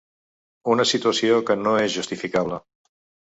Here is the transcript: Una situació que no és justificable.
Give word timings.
Una 0.75 0.85
situació 0.91 1.37
que 1.49 1.57
no 1.67 1.75
és 1.83 1.93
justificable. 1.97 2.61